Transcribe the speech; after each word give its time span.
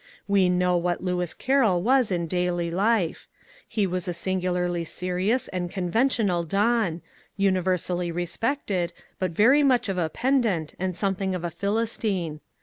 We 0.27 0.49
know 0.49 0.77
what 0.77 1.03
Lewis 1.03 1.35
Carroll 1.35 1.83
was 1.83 2.11
in 2.11 2.25
daily 2.25 2.71
life: 2.71 3.27
he 3.67 3.85
was 3.85 4.07
a 4.07 4.15
singularly 4.15 4.83
serious 4.83 5.47
and 5.49 5.69
conventional 5.69 6.41
don, 6.41 7.03
universally 7.37 8.11
respected, 8.11 8.93
but 9.19 9.29
very 9.29 9.61
much. 9.61 9.89
of 9.89 9.99
a 9.99 10.09
pedant 10.09 10.73
and 10.79 10.97
something 10.97 11.35
of 11.35 11.43
a 11.43 11.51
Philistine. 11.51 12.39